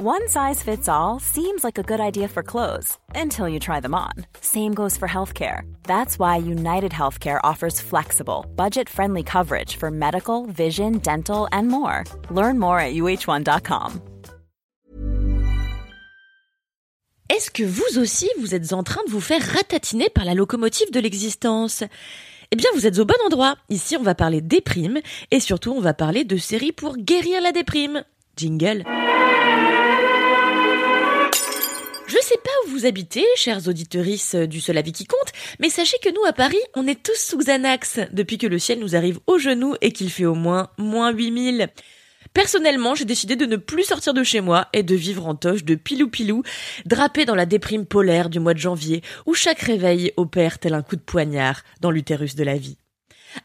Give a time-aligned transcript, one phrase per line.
[0.00, 3.96] One size fits all seems like a good idea for clothes until you try them
[3.96, 4.12] on.
[4.40, 5.62] Same goes for healthcare.
[5.88, 12.04] That's why United Healthcare offers flexible, budget friendly coverage for medical, vision, dental, and more.
[12.30, 14.00] Learn more at uh1.com.
[17.28, 20.92] Est-ce que vous aussi, vous êtes en train de vous faire ratatiner par la locomotive
[20.92, 21.82] de l'existence?
[22.52, 23.56] Eh bien, vous êtes au bon endroit.
[23.68, 25.00] Ici, on va parler déprime
[25.32, 28.04] et surtout, on va parler de séries pour guérir la déprime.
[28.36, 28.84] Jingle.
[32.68, 36.58] Vous habitez, chers auditorices du Seul Avis qui compte, mais sachez que nous, à Paris,
[36.74, 40.10] on est tous sous Xanax, depuis que le ciel nous arrive au genou et qu'il
[40.10, 41.68] fait au moins moins 8000.
[42.34, 45.64] Personnellement, j'ai décidé de ne plus sortir de chez moi et de vivre en toche
[45.64, 46.42] de pilou-pilou,
[46.84, 50.82] drapé dans la déprime polaire du mois de janvier, où chaque réveil opère tel un
[50.82, 52.78] coup de poignard dans l'utérus de la vie.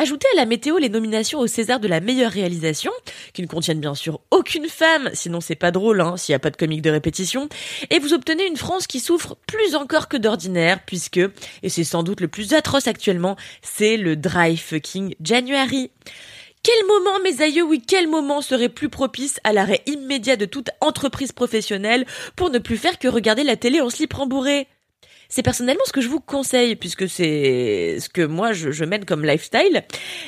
[0.00, 2.90] Ajoutez à la météo les nominations au César de la meilleure réalisation,
[3.34, 6.38] qui ne contiennent bien sûr aucune femme, sinon c'est pas drôle, hein, s'il n'y a
[6.38, 7.50] pas de comique de répétition,
[7.90, 11.20] et vous obtenez une France qui souffre plus encore que d'ordinaire, puisque,
[11.62, 15.90] et c'est sans doute le plus atroce actuellement, c'est le dry fucking January.
[16.62, 20.70] Quel moment, mes aïeux, oui, quel moment serait plus propice à l'arrêt immédiat de toute
[20.80, 24.66] entreprise professionnelle pour ne plus faire que regarder la télé en slip rembourré?
[25.30, 29.24] C'est personnellement ce que je vous conseille, puisque c'est ce que moi je, mène comme
[29.24, 29.84] lifestyle.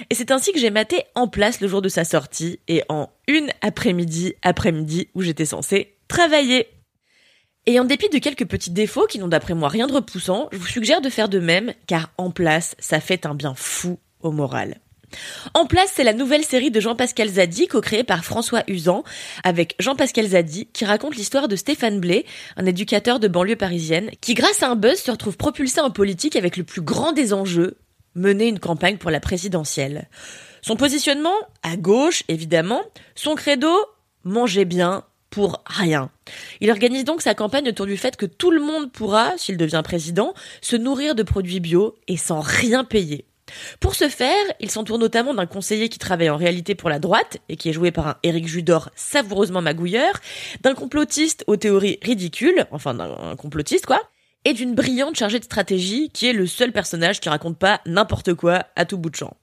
[0.09, 3.11] Et c'est ainsi que j'ai maté en place le jour de sa sortie, et en
[3.27, 6.69] une après-midi, après-midi, où j'étais censée travailler.
[7.67, 10.59] Et en dépit de quelques petits défauts qui n'ont d'après moi rien de repoussant, je
[10.59, 14.31] vous suggère de faire de même, car en place, ça fait un bien fou au
[14.31, 14.81] moral.
[15.55, 19.05] En place, c'est la nouvelle série de Jean-Pascal Zadi, co-créée par François Usan,
[19.44, 24.34] avec Jean-Pascal Zadi, qui raconte l'histoire de Stéphane Blé, un éducateur de banlieue parisienne, qui
[24.34, 27.77] grâce à un buzz se retrouve propulsé en politique avec le plus grand des enjeux,
[28.14, 30.08] mener une campagne pour la présidentielle.
[30.62, 32.82] Son positionnement, à gauche évidemment,
[33.14, 33.72] son credo,
[34.24, 36.10] manger bien, pour rien.
[36.60, 39.80] Il organise donc sa campagne autour du fait que tout le monde pourra, s'il devient
[39.82, 43.24] président, se nourrir de produits bio et sans rien payer.
[43.81, 47.38] Pour ce faire, il s'entoure notamment d'un conseiller qui travaille en réalité pour la droite
[47.49, 50.15] et qui est joué par un Éric Judor savoureusement magouilleur,
[50.62, 54.00] d'un complotiste aux théories ridicules, enfin d'un complotiste quoi,
[54.44, 58.34] et d'une brillante chargée de stratégie qui est le seul personnage qui raconte pas n'importe
[58.34, 59.37] quoi à tout bout de champ.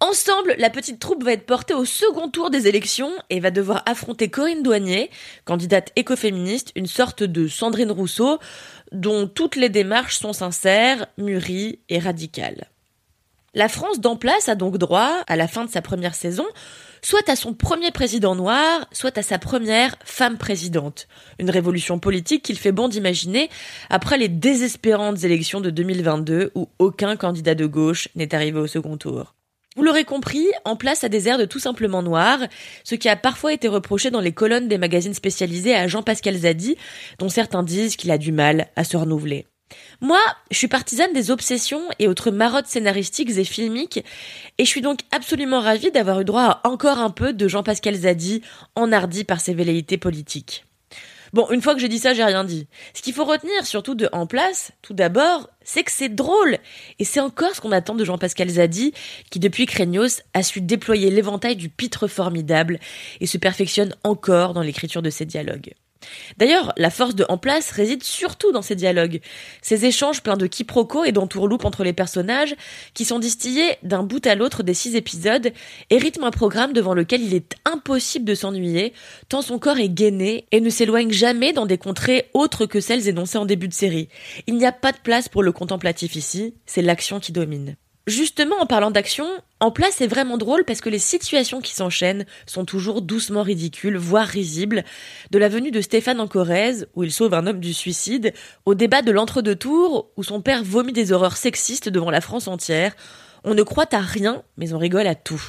[0.00, 3.82] Ensemble, la petite troupe va être portée au second tour des élections et va devoir
[3.86, 5.10] affronter Corinne Douanier,
[5.44, 8.38] candidate écoféministe, une sorte de Sandrine Rousseau,
[8.92, 12.66] dont toutes les démarches sont sincères, mûries et radicales.
[13.56, 16.44] La France d'en place a donc droit, à la fin de sa première saison,
[17.02, 21.06] soit à son premier président noir, soit à sa première femme présidente.
[21.38, 23.48] Une révolution politique qu'il fait bon d'imaginer
[23.90, 28.96] après les désespérantes élections de 2022 où aucun candidat de gauche n'est arrivé au second
[28.96, 29.36] tour.
[29.76, 32.40] Vous l'aurez compris, en place à des airs de tout simplement noir,
[32.82, 36.76] ce qui a parfois été reproché dans les colonnes des magazines spécialisés à Jean-Pascal Zadi,
[37.18, 39.46] dont certains disent qu'il a du mal à se renouveler.
[40.00, 40.20] Moi,
[40.50, 44.04] je suis partisane des obsessions et autres marottes scénaristiques et filmiques,
[44.58, 47.94] et je suis donc absolument ravie d'avoir eu droit à encore un peu de Jean-Pascal
[47.94, 48.42] Zadi,
[48.76, 50.64] enhardi par ses velléités politiques.
[51.32, 52.68] Bon, une fois que j'ai dit ça, j'ai rien dit.
[52.92, 56.58] Ce qu'il faut retenir, surtout de En Place, tout d'abord, c'est que c'est drôle.
[57.00, 58.92] Et c'est encore ce qu'on attend de Jean-Pascal Zadi,
[59.30, 62.78] qui depuis Craignos a su déployer l'éventail du pitre formidable
[63.20, 65.72] et se perfectionne encore dans l'écriture de ses dialogues.
[66.36, 69.20] D'ailleurs, la force de En Place réside surtout dans ces dialogues,
[69.62, 72.54] ces échanges pleins de quiproquos et d'entourloupes entre les personnages,
[72.94, 75.52] qui sont distillés d'un bout à l'autre des six épisodes
[75.90, 78.92] et rythment un programme devant lequel il est impossible de s'ennuyer,
[79.28, 83.08] tant son corps est gainé et ne s'éloigne jamais dans des contrées autres que celles
[83.08, 84.08] énoncées en début de série.
[84.46, 87.76] Il n'y a pas de place pour le contemplatif ici, c'est l'action qui domine.
[88.06, 89.26] Justement, en parlant d'action,
[89.60, 93.96] en place c'est vraiment drôle parce que les situations qui s'enchaînent sont toujours doucement ridicules,
[93.96, 94.84] voire risibles.
[95.30, 98.34] De la venue de Stéphane en Corrèze, où il sauve un homme du suicide,
[98.66, 102.46] au débat de l'entre-deux tours, où son père vomit des horreurs sexistes devant la France
[102.46, 102.94] entière.
[103.42, 105.42] On ne croit à rien, mais on rigole à tout.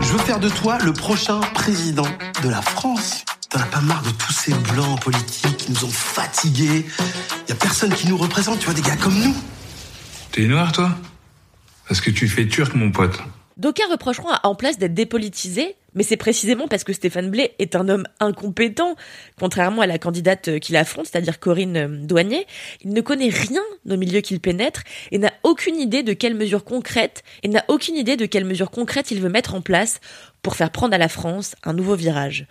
[0.00, 2.06] Je veux faire de toi le prochain président
[2.42, 3.24] de la France.
[3.48, 6.84] T'en as pas marre de tous ces blancs politiques qui nous ont fatigués.
[7.48, 9.34] Y a personne qui nous représente, tu vois, des gars comme nous.
[10.32, 10.90] T'es noir, toi?
[11.88, 13.18] Parce que tu fais turc, mon pote.
[13.56, 17.74] D'aucuns reprocheront à En Place d'être dépolitisé, mais c'est précisément parce que Stéphane Blé est
[17.74, 18.96] un homme incompétent,
[19.40, 22.46] contrairement à la candidate qu'il affronte, c'est-à-dire Corinne euh, Douanier.
[22.82, 26.64] Il ne connaît rien au milieu qu'il pénètre et n'a aucune idée de quelles mesures
[26.64, 30.00] concrètes et n'a aucune idée de quelles mesures concrètes il veut mettre en place
[30.42, 32.46] pour faire prendre à la France un nouveau virage.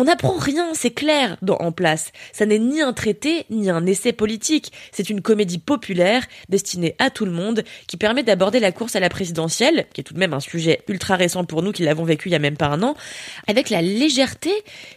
[0.00, 2.12] On n'apprend rien, c'est clair, dans En place.
[2.32, 4.70] Ça n'est ni un traité, ni un essai politique.
[4.92, 9.00] C'est une comédie populaire, destinée à tout le monde, qui permet d'aborder la course à
[9.00, 12.04] la présidentielle, qui est tout de même un sujet ultra récent pour nous qui l'avons
[12.04, 12.94] vécu il y a même pas un an,
[13.48, 14.52] avec la légèreté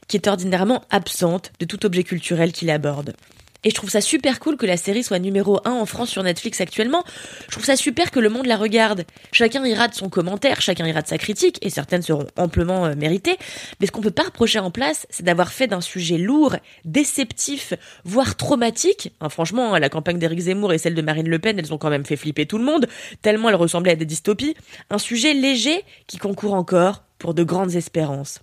[0.08, 3.16] qui est ordinairement absente de tout objet culturel qu'il aborde.
[3.64, 6.24] Et je trouve ça super cool que la série soit numéro 1 en France sur
[6.24, 7.04] Netflix actuellement.
[7.46, 9.06] Je trouve ça super que le monde la regarde.
[9.32, 12.96] Chacun ira de son commentaire, chacun ira de sa critique, et certaines seront amplement euh,
[12.96, 13.38] méritées.
[13.80, 16.56] Mais ce qu'on peut pas reprocher en place, c'est d'avoir fait d'un sujet lourd,
[16.86, 17.74] déceptif,
[18.04, 19.14] voire traumatique.
[19.30, 22.06] franchement, la campagne d'Éric Zemmour et celle de Marine Le Pen, elles ont quand même
[22.06, 22.88] fait flipper tout le monde,
[23.22, 24.56] tellement elles ressemblaient à des dystopies.
[24.90, 28.40] Un sujet léger qui concourt encore pour de grandes espérances.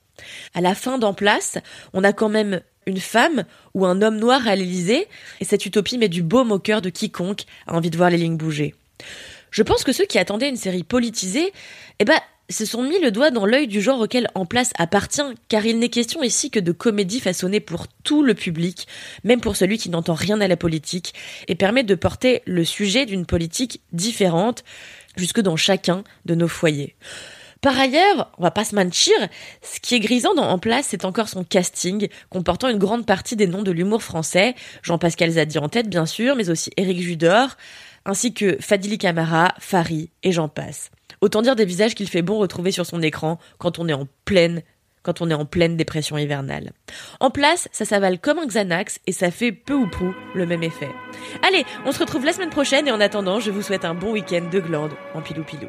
[0.55, 1.59] À la fin d'En place,
[1.93, 3.45] on a quand même une femme
[3.75, 5.07] ou un homme noir à l'Élysée,
[5.41, 8.17] et cette utopie met du baume au cœur de quiconque a envie de voir les
[8.17, 8.75] lignes bouger.
[9.51, 11.53] Je pense que ceux qui attendaient une série politisée,
[12.01, 12.19] eh ben,
[12.51, 15.79] se sont mis le doigt dans l'œil du genre auquel En Place appartient, car il
[15.79, 18.89] n'est question ici que de comédie façonnée pour tout le public,
[19.25, 21.15] même pour celui qui n'entend rien à la politique,
[21.47, 24.65] et permet de porter le sujet d'une politique différente
[25.17, 26.97] jusque dans chacun de nos foyers.
[27.61, 29.15] Par ailleurs, on va pas se mentir,
[29.63, 33.35] ce qui est grisant dans En Place, c'est encore son casting, comportant une grande partie
[33.35, 37.57] des noms de l'humour français, Jean-Pascal Zadi en tête bien sûr, mais aussi Éric Judor,
[38.05, 40.91] ainsi que Fadili Camara, Fari et j'en passe.
[41.21, 44.07] Autant dire des visages qu'il fait bon retrouver sur son écran quand on est en
[44.25, 44.63] pleine
[45.03, 46.73] quand on est en pleine dépression hivernale.
[47.19, 50.63] En place, ça s'avale comme un Xanax et ça fait peu ou prou le même
[50.63, 50.91] effet.
[51.47, 54.13] Allez, on se retrouve la semaine prochaine et en attendant, je vous souhaite un bon
[54.13, 55.69] week-end de glande en pilou pilou.